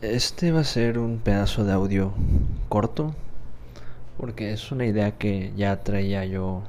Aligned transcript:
Este 0.00 0.52
va 0.52 0.60
a 0.60 0.64
ser 0.64 0.96
un 0.96 1.18
pedazo 1.18 1.64
de 1.64 1.72
audio 1.72 2.12
corto 2.68 3.16
porque 4.16 4.52
es 4.52 4.70
una 4.70 4.86
idea 4.86 5.18
que 5.18 5.52
ya 5.56 5.82
traía 5.82 6.24
yo 6.24 6.62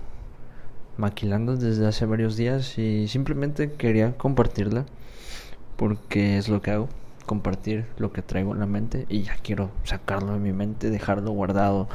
maquilando 0.97 1.55
desde 1.55 1.85
hace 1.85 2.07
varios 2.07 2.37
días 2.37 2.79
y 2.79 3.07
simplemente 3.07 3.73
quería 3.73 4.17
compartirla 4.17 4.87
porque 5.77 6.39
es 6.39 6.49
lo 6.49 6.63
que 6.63 6.71
hago, 6.71 6.89
compartir 7.27 7.85
lo 7.99 8.11
que 8.11 8.23
traigo 8.23 8.51
en 8.53 8.61
la 8.61 8.65
mente 8.65 9.05
y 9.09 9.21
ya 9.21 9.35
quiero 9.43 9.69
sacarlo 9.83 10.33
de 10.33 10.39
mi 10.39 10.51
mente, 10.51 10.89
dejarlo 10.89 11.29
guardado 11.29 11.87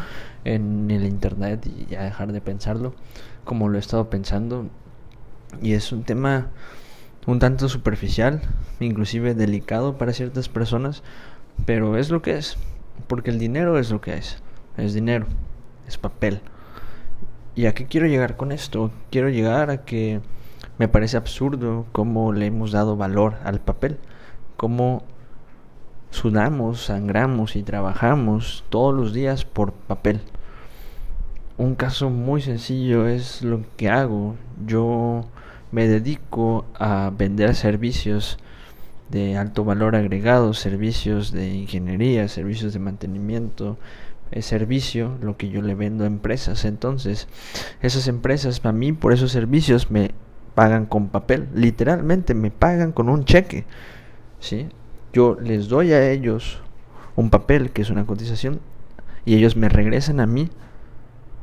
en 0.44 0.88
el 0.92 1.04
internet 1.04 1.66
y 1.66 1.86
ya 1.86 2.04
dejar 2.04 2.30
de 2.30 2.42
pensarlo 2.42 2.94
como 3.44 3.68
lo 3.68 3.76
he 3.76 3.80
estado 3.80 4.08
pensando. 4.08 4.66
Y 5.60 5.72
es 5.72 5.90
un 5.90 6.04
tema 6.04 6.50
un 7.26 7.38
tanto 7.38 7.68
superficial, 7.68 8.42
inclusive 8.80 9.34
delicado 9.34 9.96
para 9.96 10.12
ciertas 10.12 10.48
personas, 10.48 11.02
pero 11.66 11.96
es 11.96 12.10
lo 12.10 12.22
que 12.22 12.36
es, 12.36 12.58
porque 13.06 13.30
el 13.30 13.38
dinero 13.38 13.78
es 13.78 13.90
lo 13.90 14.00
que 14.00 14.14
es, 14.14 14.38
es 14.76 14.94
dinero, 14.94 15.26
es 15.86 15.98
papel. 15.98 16.40
¿Y 17.54 17.66
a 17.66 17.74
qué 17.74 17.86
quiero 17.86 18.06
llegar 18.06 18.36
con 18.36 18.52
esto? 18.52 18.90
Quiero 19.10 19.28
llegar 19.28 19.70
a 19.70 19.84
que 19.84 20.20
me 20.78 20.88
parece 20.88 21.16
absurdo 21.16 21.86
cómo 21.92 22.32
le 22.32 22.46
hemos 22.46 22.72
dado 22.72 22.96
valor 22.96 23.36
al 23.44 23.60
papel, 23.60 23.98
cómo 24.56 25.04
sudamos, 26.10 26.84
sangramos 26.86 27.56
y 27.56 27.62
trabajamos 27.62 28.64
todos 28.70 28.94
los 28.94 29.12
días 29.12 29.44
por 29.44 29.72
papel. 29.72 30.20
Un 31.56 31.76
caso 31.76 32.10
muy 32.10 32.42
sencillo 32.42 33.06
es 33.06 33.42
lo 33.42 33.62
que 33.76 33.88
hago. 33.88 34.34
Yo 34.66 35.24
me 35.74 35.88
dedico 35.88 36.66
a 36.78 37.10
vender 37.18 37.56
servicios 37.56 38.38
de 39.10 39.36
alto 39.36 39.64
valor 39.64 39.96
agregado, 39.96 40.54
servicios 40.54 41.32
de 41.32 41.52
ingeniería, 41.52 42.28
servicios 42.28 42.72
de 42.72 42.78
mantenimiento, 42.78 43.76
es 44.30 44.46
servicio 44.46 45.18
lo 45.20 45.36
que 45.36 45.48
yo 45.48 45.62
le 45.62 45.74
vendo 45.74 46.04
a 46.04 46.06
empresas. 46.06 46.64
Entonces, 46.64 47.26
esas 47.82 48.06
empresas 48.06 48.60
para 48.60 48.72
mí 48.72 48.92
por 48.92 49.12
esos 49.12 49.32
servicios 49.32 49.90
me 49.90 50.12
pagan 50.54 50.86
con 50.86 51.08
papel, 51.08 51.48
literalmente 51.56 52.34
me 52.34 52.52
pagan 52.52 52.92
con 52.92 53.08
un 53.08 53.24
cheque. 53.24 53.64
¿Sí? 54.38 54.68
Yo 55.12 55.36
les 55.40 55.66
doy 55.66 55.92
a 55.92 56.08
ellos 56.08 56.60
un 57.16 57.30
papel 57.30 57.72
que 57.72 57.82
es 57.82 57.90
una 57.90 58.06
cotización 58.06 58.60
y 59.24 59.34
ellos 59.34 59.56
me 59.56 59.68
regresan 59.68 60.20
a 60.20 60.26
mí 60.26 60.50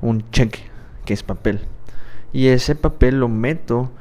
un 0.01 0.23
cheque 0.31 0.61
que 1.03 1.13
es 1.13 1.21
papel. 1.21 1.59
Y 2.31 2.47
ese 2.47 2.75
papel 2.75 3.19
lo 3.19 3.27
meto 3.27 3.91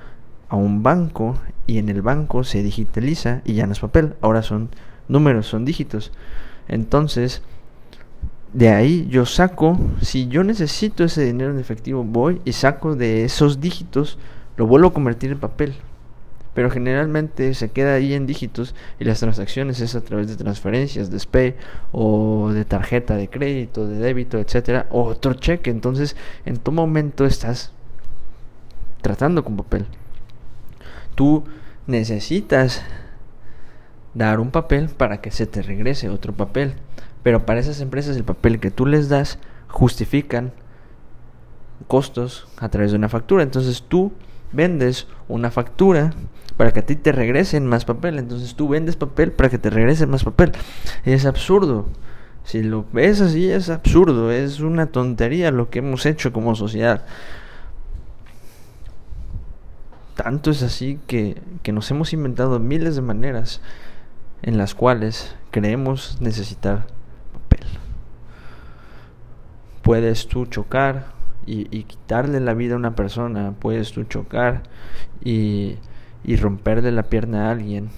a 0.51 0.57
un 0.57 0.83
banco 0.83 1.37
y 1.67 1.79
en 1.79 1.89
el 1.89 2.03
banco 2.03 2.45
se 2.45 2.63
digitaliza 2.63 3.41
y 3.45 3.55
ya 3.55 3.67
no 3.67 3.73
es 3.73 3.81
papel, 3.81 4.15
ahora 4.21 4.43
son 4.43 4.69
números, 5.09 5.47
son 5.47 5.65
dígitos. 5.65 6.13
Entonces, 6.69 7.43
de 8.53 8.69
ahí 8.69 9.07
yo 9.09 9.25
saco, 9.27 9.79
si 10.03 10.27
yo 10.27 10.43
necesito 10.43 11.05
ese 11.05 11.25
dinero 11.25 11.53
en 11.53 11.61
efectivo, 11.61 12.03
voy 12.05 12.41
y 12.45 12.53
saco 12.53 12.97
de 12.97 13.25
esos 13.25 13.61
dígitos, 13.61 14.19
lo 14.57 14.67
vuelvo 14.67 14.89
a 14.89 14.93
convertir 14.93 15.31
en 15.31 15.39
papel. 15.39 15.75
Pero 16.53 16.69
generalmente 16.69 17.55
se 17.55 17.71
queda 17.71 17.95
ahí 17.95 18.13
en 18.13 18.27
dígitos 18.27 18.75
y 18.99 19.05
las 19.05 19.21
transacciones 19.21 19.81
es 19.81 19.95
a 19.95 20.01
través 20.01 20.27
de 20.27 20.35
transferencias 20.35 21.09
de 21.09 21.21
SPAY 21.21 21.55
o 21.93 22.51
de 22.53 22.65
tarjeta 22.65 23.15
de 23.15 23.31
crédito, 23.31 23.87
de 23.87 23.99
débito, 23.99 24.39
etcétera, 24.39 24.89
o 24.91 25.05
otro 25.05 25.35
cheque. 25.35 25.71
Entonces, 25.71 26.17
en 26.45 26.57
todo 26.57 26.75
momento 26.75 27.25
estás 27.25 27.73
tratando 29.01 29.45
con 29.45 29.57
papel 29.57 29.87
tú 31.21 31.45
necesitas 31.87 32.81
dar 34.15 34.41
un 34.41 34.51
papel 34.51 34.89
para 34.89 35.21
que 35.21 35.31
se 35.31 35.45
te 35.45 35.61
regrese 35.61 36.09
otro 36.09 36.33
papel. 36.33 36.77
Pero 37.23 37.45
para 37.45 37.61
esas 37.61 37.83
empresas 37.83 38.17
el 38.17 38.25
papel 38.25 38.59
que 38.59 38.71
tú 38.71 38.87
les 38.87 39.11
das 39.11 39.39
justifican 39.69 40.55
costos 41.89 42.49
a 42.57 42.71
través 42.71 42.93
de 42.93 42.97
una 42.97 43.11
factura. 43.11 43.43
Entonces 43.43 43.85
tú 43.87 44.13
vendes 44.53 45.09
una 45.29 45.51
factura 45.51 46.15
para 46.57 46.73
que 46.73 46.81
a 46.81 46.87
ti 46.87 46.97
te 46.97 47.13
regresen 47.13 47.67
más 47.67 47.85
papel. 47.85 48.19
Entonces 48.19 48.55
tú 48.55 48.69
vendes 48.69 48.97
papel 48.97 49.31
para 49.31 49.51
que 49.51 49.59
te 49.59 49.69
regresen 49.69 50.09
más 50.09 50.25
papel. 50.25 50.53
Es 51.05 51.27
absurdo. 51.27 51.85
Si 52.45 52.63
lo 52.63 52.87
ves 52.95 53.21
así 53.21 53.51
es 53.51 53.69
absurdo. 53.69 54.33
Es 54.33 54.61
una 54.61 54.87
tontería 54.87 55.51
lo 55.51 55.69
que 55.69 55.81
hemos 55.81 56.07
hecho 56.07 56.33
como 56.33 56.55
sociedad. 56.55 57.05
Tanto 60.23 60.51
es 60.51 60.63
así 60.63 61.01
que, 61.07 61.41
nos 61.73 61.91
hemos 61.91 62.13
inventado 62.13 62.59
miles 62.59 62.95
de 62.95 63.01
maneras 63.01 63.63
en 64.43 64.59
las 64.59 64.75
cuales 64.75 65.35
creemos 65.51 66.19
necesitar 66.21 66.87
papel. 67.33 67.67
Puedes 69.81 70.29
tú 70.29 70.45
chocar 70.45 71.07
y, 71.47 71.65
quitarle 71.85 72.39
la 72.41 72.53
vida 72.53 72.75
a 72.75 72.77
una 72.77 72.95
persona, 72.95 73.55
puedes 73.59 73.93
tú 73.93 74.05
chocar 74.05 74.65
y, 75.25 75.79
y 76.23 76.37
romperle 76.37 76.93
la 76.93 77.05
pierna 77.05 77.49
a 77.49 77.53
alguien 77.53 77.89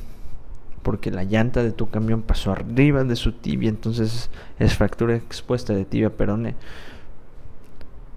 porque 0.84 1.10
la 1.10 1.24
llanta 1.24 1.64
de 1.64 1.72
tu 1.72 1.90
camión 1.90 2.22
pasó 2.22 2.52
arriba 2.52 3.02
de 3.02 3.16
su 3.16 3.32
tibia, 3.32 3.68
entonces 3.68 4.30
es 4.60 4.76
fractura 4.76 5.16
expuesta 5.16 5.72
de 5.72 5.84
tibia 5.84 6.16
perone. 6.16 6.54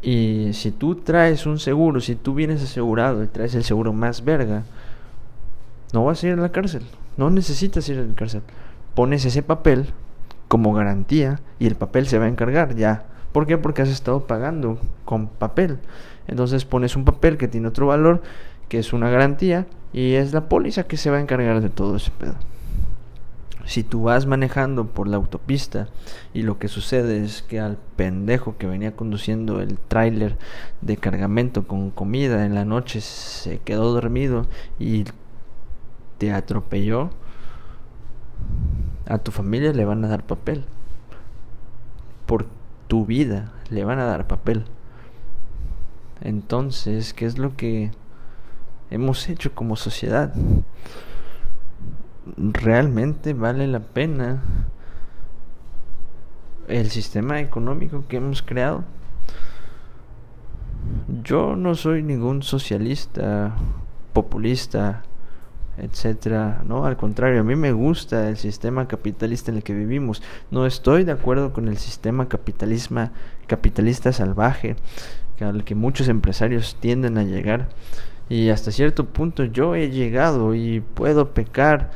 Y 0.05 0.53
si 0.53 0.69
tú 0.69 0.93
traes 0.97 1.47
un 1.47 1.57
seguro, 1.57 1.99
si 1.99 2.13
tú 2.13 2.35
vienes 2.35 2.61
asegurado 2.61 3.23
y 3.23 3.27
traes 3.27 3.55
el 3.55 3.63
seguro 3.63 3.91
más 3.91 4.23
verga, 4.23 4.61
no 5.93 6.05
vas 6.05 6.23
a 6.23 6.27
ir 6.27 6.33
a 6.33 6.35
la 6.35 6.51
cárcel. 6.51 6.83
No 7.17 7.31
necesitas 7.31 7.89
ir 7.89 7.97
a 7.97 8.03
la 8.03 8.13
cárcel. 8.13 8.43
Pones 8.93 9.25
ese 9.25 9.41
papel 9.41 9.87
como 10.47 10.73
garantía 10.73 11.39
y 11.57 11.65
el 11.65 11.73
papel 11.73 12.05
se 12.05 12.19
va 12.19 12.25
a 12.25 12.27
encargar 12.27 12.75
ya. 12.75 13.05
¿Por 13.31 13.47
qué? 13.47 13.57
Porque 13.57 13.81
has 13.81 13.89
estado 13.89 14.27
pagando 14.27 14.77
con 15.05 15.25
papel. 15.25 15.79
Entonces 16.27 16.65
pones 16.65 16.95
un 16.95 17.03
papel 17.03 17.37
que 17.37 17.47
tiene 17.47 17.67
otro 17.67 17.87
valor, 17.87 18.21
que 18.69 18.77
es 18.77 18.93
una 18.93 19.09
garantía, 19.09 19.65
y 19.91 20.13
es 20.13 20.33
la 20.33 20.49
póliza 20.49 20.83
que 20.83 20.97
se 20.97 21.09
va 21.09 21.17
a 21.17 21.21
encargar 21.21 21.61
de 21.61 21.69
todo 21.69 21.95
ese 21.95 22.11
pedo. 22.11 22.35
Si 23.65 23.83
tú 23.83 24.03
vas 24.03 24.27
manejando 24.27 24.85
por 24.87 25.07
la 25.07 25.17
autopista 25.17 25.87
y 26.33 26.43
lo 26.43 26.59
que 26.59 26.67
sucede 26.67 27.23
es 27.23 27.41
que 27.41 27.59
al 27.59 27.77
pendejo 27.95 28.57
que 28.57 28.67
venía 28.67 28.95
conduciendo 28.95 29.59
el 29.59 29.79
tráiler 29.79 30.37
de 30.81 30.97
cargamento 30.97 31.67
con 31.67 31.89
comida 31.89 32.45
en 32.45 32.53
la 32.53 32.63
noche 32.63 33.01
se 33.01 33.57
quedó 33.59 33.91
dormido 33.91 34.45
y 34.77 35.05
te 36.19 36.31
atropelló, 36.31 37.09
a 39.07 39.17
tu 39.17 39.31
familia 39.31 39.73
le 39.73 39.85
van 39.85 40.05
a 40.05 40.07
dar 40.07 40.23
papel. 40.23 40.65
Por 42.27 42.47
tu 42.87 43.05
vida 43.05 43.51
le 43.69 43.83
van 43.83 43.99
a 43.99 44.05
dar 44.05 44.27
papel. 44.27 44.65
Entonces, 46.21 47.13
¿qué 47.13 47.25
es 47.25 47.37
lo 47.37 47.55
que 47.55 47.91
hemos 48.89 49.27
hecho 49.27 49.53
como 49.53 49.75
sociedad? 49.75 50.33
Realmente 52.37 53.33
vale 53.33 53.67
la 53.67 53.79
pena 53.79 54.41
el 56.67 56.89
sistema 56.89 57.39
económico 57.39 58.05
que 58.07 58.17
hemos 58.17 58.41
creado. 58.41 58.83
Yo 61.23 61.55
no 61.55 61.75
soy 61.75 62.03
ningún 62.03 62.43
socialista, 62.43 63.55
populista, 64.13 65.03
etcétera, 65.77 66.63
no, 66.65 66.85
al 66.85 66.95
contrario, 66.95 67.41
a 67.41 67.43
mí 67.43 67.55
me 67.55 67.71
gusta 67.71 68.29
el 68.29 68.37
sistema 68.37 68.87
capitalista 68.87 69.51
en 69.51 69.57
el 69.57 69.63
que 69.63 69.73
vivimos. 69.73 70.21
No 70.51 70.65
estoy 70.65 71.03
de 71.03 71.11
acuerdo 71.11 71.53
con 71.53 71.67
el 71.67 71.77
sistema 71.77 72.27
capitalismo 72.27 73.09
capitalista 73.47 74.11
salvaje 74.11 74.75
al 75.41 75.65
que 75.65 75.75
muchos 75.75 76.07
empresarios 76.07 76.77
tienden 76.79 77.17
a 77.17 77.23
llegar 77.23 77.67
y 78.29 78.49
hasta 78.49 78.71
cierto 78.71 79.05
punto 79.05 79.43
yo 79.43 79.75
he 79.75 79.89
llegado 79.89 80.55
y 80.55 80.79
puedo 80.79 81.33
pecar 81.33 81.91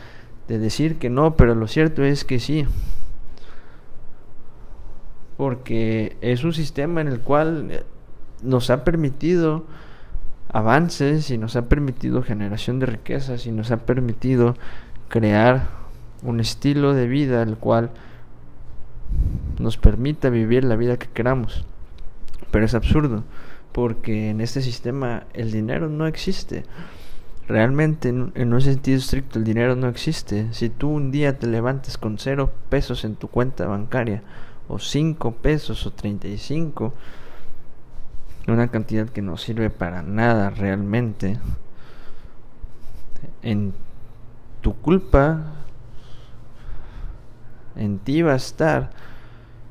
de 0.50 0.58
decir 0.58 0.98
que 0.98 1.12
no, 1.12 1.36
pero 1.36 1.54
lo 1.56 1.68
cierto 1.68 2.04
es 2.04 2.26
que 2.26 2.40
sí. 2.40 2.66
Porque 5.38 6.18
es 6.22 6.44
un 6.44 6.54
sistema 6.54 7.02
en 7.02 7.08
el 7.08 7.22
cual 7.22 7.70
eh, 7.72 7.84
nos 8.42 8.72
ha 8.72 8.84
permitido 8.84 9.64
avances 10.52 11.30
y 11.30 11.38
nos 11.38 11.56
ha 11.56 11.70
permitido 11.70 12.24
generación 12.24 12.80
de 12.80 12.88
riquezas 12.88 13.46
y 13.46 13.52
nos 13.52 13.70
ha 13.70 13.78
permitido 13.78 14.56
crear 15.08 15.68
un 16.24 16.40
estilo 16.40 16.96
de 16.96 17.08
vida 17.08 17.44
el 17.44 17.56
cual 17.56 17.92
nos 19.60 19.78
permita 19.78 20.30
vivir 20.30 20.64
la 20.64 20.76
vida 20.76 20.98
que 20.98 21.08
queramos. 21.08 21.64
Pero 22.50 22.66
es 22.66 22.74
absurdo, 22.74 23.24
porque 23.72 24.32
en 24.32 24.42
este 24.42 24.64
sistema 24.64 25.26
el 25.34 25.52
dinero 25.52 25.90
no 25.90 26.08
existe. 26.08 26.64
Realmente, 27.50 28.10
en, 28.10 28.54
un 28.54 28.62
sentido 28.62 29.00
estricto, 29.00 29.40
el 29.40 29.44
dinero 29.44 29.76
no 29.76 29.88
existe. 29.88 30.54
Si 30.54 30.70
tú 30.70 30.90
un 30.90 31.10
día 31.10 31.40
te 31.40 31.48
levantes 31.48 31.98
con 31.98 32.20
cero 32.20 32.54
pesos 32.70 33.04
en 33.04 33.16
tu 33.16 33.28
cuenta 33.28 33.66
bancaria, 33.66 34.22
o 34.68 34.78
cinco 34.78 35.32
pesos, 35.32 35.88
o 35.88 35.92
treinta 35.92 36.28
y 36.28 36.38
cinco, 36.38 36.94
una 38.48 38.68
cantidad 38.68 39.10
que 39.10 39.24
no 39.24 39.36
sirve 39.36 39.72
para 39.72 40.04
nada 40.04 40.52
realmente, 40.52 41.40
en 43.42 43.74
tu 44.62 44.76
culpa, 44.76 45.42
en 47.76 47.98
ti 47.98 48.22
va 48.22 48.34
a 48.34 48.36
estar 48.36 48.92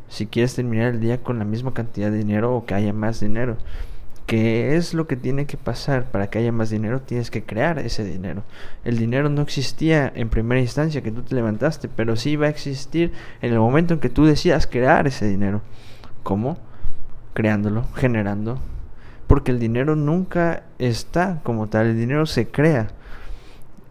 si 0.09 0.27
quieres 0.27 0.57
terminar 0.57 0.95
el 0.95 1.01
día 1.01 1.23
con 1.23 1.39
la 1.39 1.45
misma 1.45 1.75
cantidad 1.75 2.11
de 2.11 2.19
dinero 2.19 2.57
o 2.57 2.67
que 2.67 2.75
haya 2.75 2.93
más 2.93 3.21
dinero. 3.21 3.57
¿Qué 4.29 4.77
es 4.77 4.93
lo 4.93 5.07
que 5.07 5.17
tiene 5.17 5.47
que 5.47 5.57
pasar 5.57 6.11
para 6.11 6.29
que 6.29 6.39
haya 6.39 6.53
más 6.53 6.69
dinero? 6.69 7.01
Tienes 7.01 7.31
que 7.31 7.45
crear 7.45 7.79
ese 7.79 8.05
dinero. 8.05 8.43
El 8.85 8.99
dinero 8.99 9.31
no 9.31 9.41
existía 9.41 10.13
en 10.15 10.29
primera 10.29 10.61
instancia 10.61 11.01
que 11.01 11.11
tú 11.11 11.23
te 11.23 11.35
levantaste, 11.35 11.89
pero 11.89 12.15
sí 12.15 12.37
va 12.37 12.45
a 12.45 12.51
existir 12.51 13.15
en 13.41 13.55
el 13.55 13.59
momento 13.59 13.95
en 13.95 14.01
que 14.01 14.11
tú 14.11 14.27
decidas 14.27 14.67
crear 14.67 15.07
ese 15.07 15.27
dinero. 15.27 15.63
¿Cómo? 16.25 16.59
Creándolo, 17.33 17.87
generando. 17.95 18.59
Porque 19.27 19.51
el 19.51 19.59
dinero 19.59 19.97
nunca 19.97 20.65
está 20.79 21.41
como 21.43 21.69
tal, 21.69 21.87
el 21.87 21.97
dinero 21.97 22.27
se 22.27 22.49
crea 22.49 22.89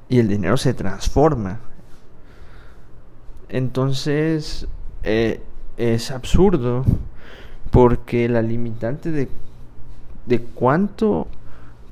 y 0.08 0.20
el 0.20 0.28
dinero 0.28 0.58
se 0.58 0.76
transforma. 0.76 1.62
Entonces, 3.50 4.68
eh, 5.02 5.42
es 5.78 6.12
absurdo 6.12 6.86
porque 7.72 8.30
la 8.30 8.44
limitante 8.44 9.10
de, 9.10 9.30
de 10.28 10.42
cuánto 10.42 11.28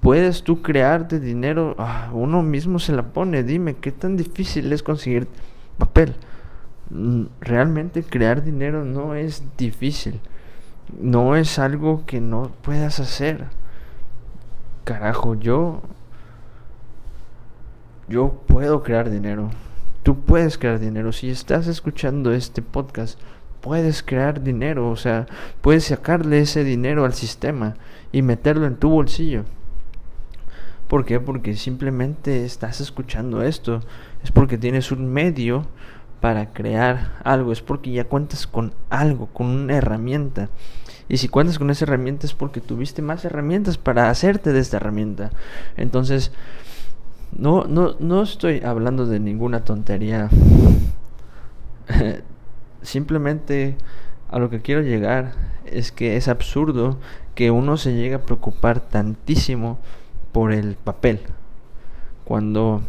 puedes 0.02 0.44
tú 0.44 0.62
crear 0.62 1.08
de 1.08 1.20
dinero, 1.20 1.76
ah, 1.80 2.12
uno 2.14 2.44
mismo 2.44 2.78
se 2.80 2.94
la 2.94 3.04
pone. 3.04 3.44
Dime, 3.44 3.76
¿qué 3.76 3.92
tan 3.92 4.18
difícil 4.18 4.72
es 4.72 4.84
conseguir 4.84 5.28
papel? 5.78 6.16
Mm, 6.92 7.24
realmente 7.42 8.04
crear 8.04 8.44
dinero 8.44 8.86
no 8.86 9.16
es 9.16 9.44
difícil. 9.58 10.20
No 11.00 11.36
es 11.36 11.58
algo 11.58 12.06
que 12.06 12.22
no 12.22 12.52
puedas 12.62 13.00
hacer. 13.00 13.46
Carajo, 14.84 15.36
yo... 15.36 15.82
Yo 18.08 18.44
puedo 18.46 18.84
crear 18.84 19.10
dinero. 19.10 19.50
Tú 20.04 20.20
puedes 20.20 20.60
crear 20.60 20.78
dinero. 20.78 21.12
Si 21.12 21.32
estás 21.32 21.66
escuchando 21.66 22.32
este 22.32 22.62
podcast, 22.62 23.20
puedes 23.66 24.04
crear 24.04 24.44
dinero, 24.44 24.92
o 24.92 24.96
sea, 24.96 25.26
puedes 25.62 25.86
sacarle 25.86 26.40
ese 26.40 26.64
dinero 26.64 27.04
al 27.04 27.16
sistema 27.16 27.74
y 28.12 28.22
meterlo 28.22 28.68
en 28.68 28.76
tu 28.76 28.92
bolsillo. 28.92 29.44
¿Por 30.88 31.04
qué? 31.04 31.20
Porque 31.20 31.56
simplemente 31.56 32.46
estás 32.46 32.80
escuchando 32.80 33.42
esto, 33.42 33.80
es 34.24 34.32
porque 34.32 34.60
tienes 34.60 34.92
un 34.92 35.12
medio 35.12 35.66
para 36.22 36.54
crear 36.54 37.14
algo, 37.24 37.52
es 37.52 37.62
porque 37.62 37.92
ya 37.92 38.04
cuentas 38.04 38.46
con 38.46 38.72
algo, 38.92 39.30
con 39.34 39.48
una 39.48 39.78
herramienta. 39.78 40.50
Y 41.10 41.18
si 41.18 41.28
cuentas 41.28 41.58
con 41.58 41.72
esa 41.72 41.86
herramienta 41.86 42.28
es 42.28 42.36
porque 42.36 42.62
tuviste 42.62 43.02
más 43.02 43.26
herramientas 43.26 43.80
para 43.80 44.12
hacerte 44.12 44.54
de 44.54 44.60
esta 44.60 44.78
herramienta. 44.78 45.32
Entonces, 45.76 46.32
no, 47.36 47.64
no, 47.64 47.96
no 47.98 48.22
estoy 48.22 48.62
hablando 48.62 49.08
de 49.08 49.20
ninguna 49.20 49.64
tontería. 49.64 50.30
Simplemente 52.82 53.78
a 54.30 54.40
lo 54.40 54.50
que 54.50 54.62
quiero 54.62 54.82
llegar 54.82 55.34
es 55.66 55.92
que 55.92 56.18
es 56.18 56.28
absurdo 56.28 56.98
que 57.34 57.52
uno 57.52 57.78
se 57.78 57.94
llegue 57.94 58.16
a 58.16 58.26
preocupar 58.26 58.80
tantísimo 58.80 59.80
por 60.32 60.52
el 60.52 60.76
papel, 60.76 61.22
cuando 62.24 62.82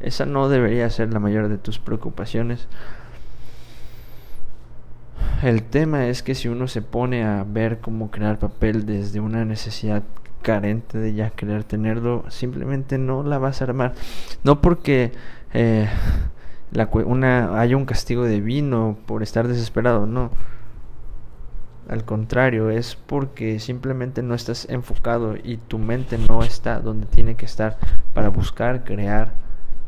esa 0.00 0.26
no 0.26 0.48
debería 0.48 0.90
ser 0.90 1.12
la 1.12 1.20
mayor 1.20 1.48
de 1.48 1.58
tus 1.58 1.78
preocupaciones. 1.78 2.66
El 5.42 5.62
tema 5.62 6.06
es 6.06 6.22
que 6.22 6.34
si 6.34 6.48
uno 6.48 6.68
se 6.68 6.82
pone 6.82 7.24
a 7.24 7.44
ver 7.44 7.80
cómo 7.80 8.10
crear 8.10 8.38
papel 8.38 8.86
desde 8.86 9.20
una 9.20 9.44
necesidad 9.44 10.02
carente 10.42 10.98
de 10.98 11.14
ya 11.14 11.30
querer 11.30 11.64
tenerlo, 11.64 12.24
simplemente 12.28 12.98
no 12.98 13.22
la 13.22 13.38
vas 13.38 13.60
a 13.60 13.64
armar. 13.64 13.94
No 14.44 14.60
porque 14.60 15.12
eh, 15.52 15.88
la, 16.72 16.88
una, 16.92 17.60
haya 17.60 17.76
un 17.76 17.84
castigo 17.84 18.26
divino 18.26 18.96
por 19.06 19.22
estar 19.22 19.46
desesperado, 19.46 20.06
no. 20.06 20.30
Al 21.88 22.04
contrario, 22.04 22.70
es 22.70 22.96
porque 22.96 23.58
simplemente 23.58 24.22
no 24.22 24.34
estás 24.34 24.68
enfocado 24.70 25.34
y 25.36 25.56
tu 25.56 25.78
mente 25.78 26.16
no 26.16 26.42
está 26.42 26.80
donde 26.80 27.06
tiene 27.06 27.34
que 27.34 27.44
estar 27.44 27.76
para 28.14 28.28
buscar 28.28 28.84
crear 28.84 29.32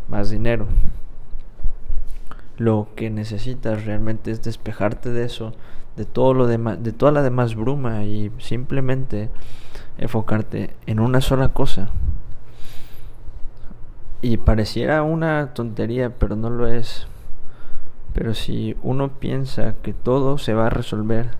más 0.08 0.30
dinero. 0.30 0.66
Lo 2.56 2.88
que 2.94 3.10
necesitas 3.10 3.84
realmente 3.84 4.30
es 4.30 4.42
despejarte 4.42 5.10
de 5.10 5.24
eso, 5.24 5.52
de 5.96 6.04
todo 6.04 6.34
lo 6.34 6.46
demás, 6.46 6.82
de 6.82 6.92
toda 6.92 7.12
la 7.12 7.22
demás 7.22 7.54
bruma 7.54 8.04
y 8.04 8.30
simplemente 8.38 9.30
enfocarte 9.96 10.74
en 10.86 11.00
una 11.00 11.20
sola 11.20 11.52
cosa. 11.52 11.90
Y 14.24 14.38
pareciera 14.38 15.02
una 15.02 15.52
tontería, 15.52 16.08
pero 16.18 16.34
no 16.34 16.48
lo 16.48 16.66
es. 16.66 17.06
Pero 18.14 18.32
si 18.32 18.74
uno 18.82 19.18
piensa 19.18 19.74
que 19.82 19.92
todo 19.92 20.38
se 20.38 20.54
va 20.54 20.68
a 20.68 20.70
resolver, 20.70 21.32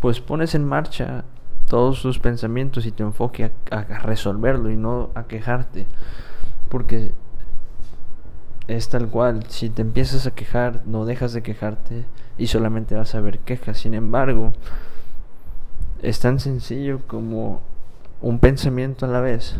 pues 0.00 0.20
pones 0.20 0.56
en 0.56 0.64
marcha 0.64 1.22
todos 1.68 2.02
tus 2.02 2.18
pensamientos 2.18 2.84
y 2.84 2.90
te 2.90 3.04
enfoque 3.04 3.52
a, 3.70 3.82
resolverlo 4.00 4.72
y 4.72 4.76
no 4.76 5.10
a 5.14 5.28
quejarte. 5.28 5.86
Porque 6.68 7.12
es 8.66 8.88
tal 8.88 9.06
cual, 9.06 9.44
si 9.46 9.70
te 9.70 9.82
empiezas 9.82 10.26
a 10.26 10.32
quejar, 10.32 10.82
no 10.86 11.04
dejas 11.04 11.32
de 11.32 11.44
quejarte 11.44 12.06
y 12.38 12.48
solamente 12.48 12.96
vas 12.96 13.14
a 13.14 13.20
ver 13.20 13.38
quejas. 13.38 13.78
Sin 13.78 13.94
embargo, 13.94 14.52
es 16.02 16.18
tan 16.18 16.40
sencillo 16.40 17.02
como 17.06 17.62
un 18.24 18.38
pensamiento 18.38 19.04
a 19.04 19.08
la 19.10 19.20
vez. 19.20 19.54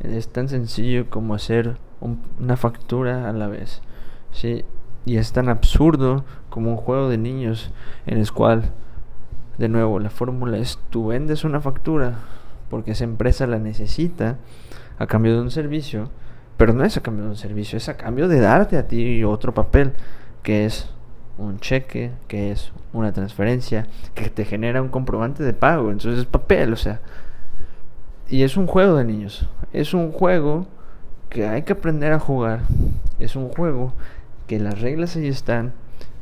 Es 0.00 0.28
tan 0.28 0.48
sencillo 0.48 1.08
como 1.08 1.34
hacer 1.34 1.78
una 2.38 2.56
factura 2.58 3.28
a 3.28 3.32
la 3.32 3.46
vez. 3.46 3.80
¿sí? 4.30 4.64
Y 5.06 5.16
es 5.16 5.32
tan 5.32 5.48
absurdo 5.48 6.24
como 6.50 6.70
un 6.70 6.76
juego 6.76 7.08
de 7.08 7.16
niños 7.16 7.72
en 8.06 8.18
el 8.18 8.30
cual, 8.30 8.72
de 9.56 9.70
nuevo, 9.70 9.98
la 10.00 10.10
fórmula 10.10 10.58
es 10.58 10.78
tú 10.90 11.06
vendes 11.06 11.44
una 11.44 11.62
factura 11.62 12.18
porque 12.68 12.90
esa 12.90 13.04
empresa 13.04 13.46
la 13.46 13.58
necesita 13.58 14.36
a 14.98 15.06
cambio 15.06 15.34
de 15.34 15.40
un 15.40 15.50
servicio, 15.50 16.10
pero 16.58 16.74
no 16.74 16.84
es 16.84 16.98
a 16.98 17.00
cambio 17.00 17.24
de 17.24 17.30
un 17.30 17.36
servicio, 17.36 17.78
es 17.78 17.88
a 17.88 17.96
cambio 17.96 18.28
de 18.28 18.38
darte 18.38 18.76
a 18.76 18.86
ti 18.86 19.24
otro 19.24 19.54
papel, 19.54 19.94
que 20.42 20.66
es 20.66 20.90
un 21.38 21.58
cheque, 21.58 22.12
que 22.26 22.52
es 22.52 22.70
una 22.92 23.12
transferencia, 23.12 23.86
que 24.14 24.28
te 24.28 24.44
genera 24.44 24.82
un 24.82 24.88
comprobante 24.88 25.42
de 25.42 25.54
pago, 25.54 25.90
entonces 25.90 26.20
es 26.20 26.26
papel, 26.26 26.74
o 26.74 26.76
sea, 26.76 27.00
y 28.28 28.42
es 28.42 28.56
un 28.56 28.66
juego 28.66 28.96
de 28.96 29.04
niños. 29.04 29.48
Es 29.72 29.94
un 29.94 30.12
juego 30.12 30.66
que 31.30 31.46
hay 31.46 31.62
que 31.62 31.72
aprender 31.72 32.12
a 32.12 32.18
jugar. 32.18 32.60
Es 33.18 33.36
un 33.36 33.48
juego 33.48 33.92
que 34.46 34.58
las 34.58 34.80
reglas 34.80 35.16
ahí 35.16 35.28
están 35.28 35.72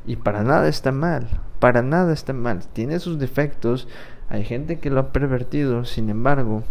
y 0.06 0.16
para 0.16 0.42
nada 0.42 0.68
está 0.68 0.92
mal. 0.92 1.26
Para 1.58 1.82
nada 1.82 2.12
está 2.12 2.32
mal. 2.32 2.60
Tiene 2.72 3.00
sus 3.00 3.18
defectos. 3.18 3.88
Hay 4.28 4.44
gente 4.44 4.78
que 4.78 4.90
lo 4.90 5.00
ha 5.00 5.12
pervertido. 5.12 5.84
Sin 5.84 6.08
embargo, 6.10 6.62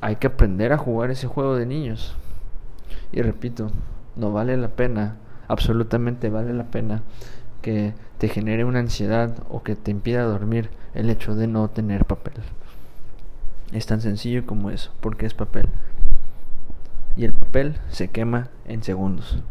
hay 0.00 0.16
que 0.16 0.28
aprender 0.28 0.72
a 0.72 0.78
jugar 0.78 1.10
ese 1.10 1.26
juego 1.26 1.56
de 1.56 1.66
niños. 1.66 2.16
Y 3.10 3.22
repito, 3.22 3.70
no 4.16 4.32
vale 4.32 4.56
la 4.56 4.68
pena, 4.68 5.16
absolutamente 5.48 6.28
vale 6.28 6.52
la 6.52 6.64
pena 6.64 7.02
que 7.62 7.94
te 8.18 8.28
genere 8.28 8.64
una 8.64 8.78
ansiedad 8.78 9.34
o 9.48 9.62
que 9.62 9.76
te 9.76 9.90
impida 9.90 10.22
dormir 10.22 10.70
el 10.94 11.10
hecho 11.10 11.34
de 11.34 11.46
no 11.46 11.68
tener 11.68 12.04
papel. 12.04 12.34
Es 13.72 13.86
tan 13.86 14.00
sencillo 14.00 14.46
como 14.46 14.70
eso, 14.70 14.92
porque 15.00 15.26
es 15.26 15.34
papel. 15.34 15.68
Y 17.16 17.24
el 17.24 17.32
papel 17.32 17.76
se 17.90 18.08
quema 18.08 18.48
en 18.66 18.82
segundos. 18.82 19.42